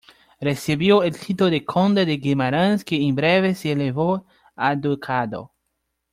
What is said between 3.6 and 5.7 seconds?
elevó a ducado.